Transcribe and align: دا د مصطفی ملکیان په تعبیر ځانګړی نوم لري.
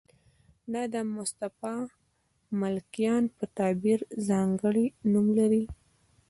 دا 0.73 0.83
د 0.93 0.95
مصطفی 1.15 1.75
ملکیان 2.61 3.23
په 3.37 3.45
تعبیر 3.57 3.99
ځانګړی 4.27 4.85
نوم 5.11 5.27
لري. 5.39 5.63